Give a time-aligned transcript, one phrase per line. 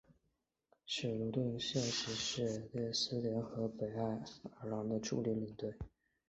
[0.87, 5.75] 史奴顿现时是列斯联和北爱尔兰的助理领队。